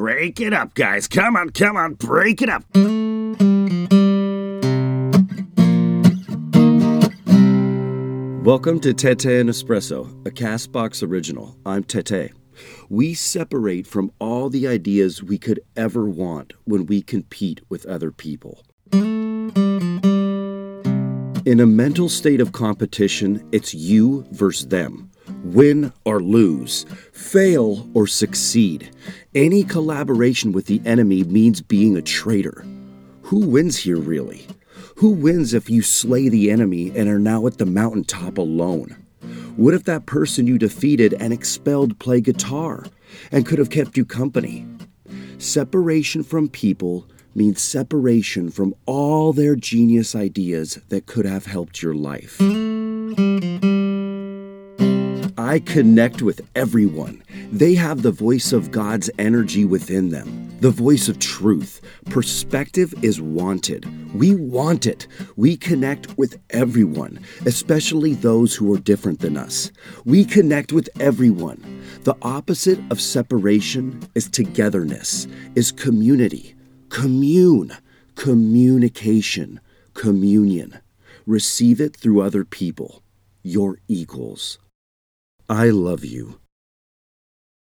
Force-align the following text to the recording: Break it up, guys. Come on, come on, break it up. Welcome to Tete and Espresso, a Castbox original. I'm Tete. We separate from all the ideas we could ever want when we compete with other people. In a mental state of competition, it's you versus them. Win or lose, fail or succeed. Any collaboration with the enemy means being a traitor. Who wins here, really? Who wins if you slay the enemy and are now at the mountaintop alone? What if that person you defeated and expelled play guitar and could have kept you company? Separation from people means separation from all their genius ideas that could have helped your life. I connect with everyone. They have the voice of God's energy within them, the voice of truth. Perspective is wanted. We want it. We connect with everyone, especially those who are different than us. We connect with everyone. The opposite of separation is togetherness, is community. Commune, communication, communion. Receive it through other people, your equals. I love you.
Break 0.00 0.40
it 0.40 0.54
up, 0.54 0.72
guys. 0.72 1.06
Come 1.06 1.36
on, 1.36 1.50
come 1.50 1.76
on, 1.76 1.92
break 1.92 2.40
it 2.40 2.48
up. 2.48 2.64
Welcome 8.42 8.80
to 8.80 8.94
Tete 8.94 9.26
and 9.26 9.50
Espresso, 9.50 10.08
a 10.26 10.30
Castbox 10.30 11.06
original. 11.06 11.54
I'm 11.66 11.84
Tete. 11.84 12.32
We 12.88 13.12
separate 13.12 13.86
from 13.86 14.10
all 14.18 14.48
the 14.48 14.66
ideas 14.66 15.22
we 15.22 15.36
could 15.36 15.60
ever 15.76 16.06
want 16.06 16.54
when 16.64 16.86
we 16.86 17.02
compete 17.02 17.60
with 17.68 17.84
other 17.84 18.10
people. 18.10 18.64
In 21.44 21.60
a 21.60 21.66
mental 21.66 22.08
state 22.08 22.40
of 22.40 22.52
competition, 22.52 23.46
it's 23.52 23.74
you 23.74 24.24
versus 24.30 24.68
them. 24.68 25.09
Win 25.44 25.92
or 26.04 26.20
lose, 26.20 26.84
fail 27.12 27.88
or 27.94 28.06
succeed. 28.06 28.90
Any 29.34 29.64
collaboration 29.64 30.52
with 30.52 30.66
the 30.66 30.82
enemy 30.84 31.24
means 31.24 31.62
being 31.62 31.96
a 31.96 32.02
traitor. 32.02 32.64
Who 33.22 33.46
wins 33.46 33.78
here, 33.78 33.96
really? 33.96 34.46
Who 34.96 35.10
wins 35.10 35.54
if 35.54 35.70
you 35.70 35.82
slay 35.82 36.28
the 36.28 36.50
enemy 36.50 36.92
and 36.94 37.08
are 37.08 37.18
now 37.18 37.46
at 37.46 37.58
the 37.58 37.64
mountaintop 37.64 38.36
alone? 38.36 38.96
What 39.56 39.72
if 39.72 39.84
that 39.84 40.06
person 40.06 40.46
you 40.46 40.58
defeated 40.58 41.14
and 41.14 41.32
expelled 41.32 41.98
play 41.98 42.20
guitar 42.20 42.84
and 43.32 43.46
could 43.46 43.58
have 43.58 43.70
kept 43.70 43.96
you 43.96 44.04
company? 44.04 44.66
Separation 45.38 46.22
from 46.22 46.48
people 46.48 47.06
means 47.34 47.62
separation 47.62 48.50
from 48.50 48.74
all 48.84 49.32
their 49.32 49.56
genius 49.56 50.14
ideas 50.14 50.80
that 50.88 51.06
could 51.06 51.24
have 51.24 51.46
helped 51.46 51.82
your 51.82 51.94
life. 51.94 52.38
I 55.50 55.58
connect 55.58 56.22
with 56.22 56.48
everyone. 56.54 57.24
They 57.50 57.74
have 57.74 58.02
the 58.02 58.12
voice 58.12 58.52
of 58.52 58.70
God's 58.70 59.10
energy 59.18 59.64
within 59.64 60.10
them, 60.10 60.56
the 60.60 60.70
voice 60.70 61.08
of 61.08 61.18
truth. 61.18 61.80
Perspective 62.04 62.94
is 63.02 63.20
wanted. 63.20 63.84
We 64.14 64.36
want 64.36 64.86
it. 64.86 65.08
We 65.34 65.56
connect 65.56 66.16
with 66.16 66.38
everyone, 66.50 67.18
especially 67.46 68.14
those 68.14 68.54
who 68.54 68.72
are 68.72 68.78
different 68.78 69.18
than 69.18 69.36
us. 69.36 69.72
We 70.04 70.24
connect 70.24 70.72
with 70.72 70.88
everyone. 71.00 71.82
The 72.04 72.14
opposite 72.22 72.78
of 72.92 73.00
separation 73.00 74.00
is 74.14 74.30
togetherness, 74.30 75.26
is 75.56 75.72
community. 75.72 76.54
Commune, 76.90 77.76
communication, 78.14 79.58
communion. 79.94 80.78
Receive 81.26 81.80
it 81.80 81.96
through 81.96 82.20
other 82.20 82.44
people, 82.44 83.02
your 83.42 83.80
equals. 83.88 84.60
I 85.50 85.70
love 85.70 86.04
you. 86.04 86.38